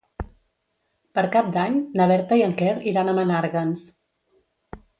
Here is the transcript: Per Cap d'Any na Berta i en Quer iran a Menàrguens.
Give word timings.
Per 1.17 1.23
Cap 1.35 1.51
d'Any 1.57 1.77
na 2.01 2.09
Berta 2.13 2.41
i 2.41 2.45
en 2.47 2.57
Quer 2.63 2.73
iran 2.93 3.15
a 3.15 3.17
Menàrguens. 3.21 3.87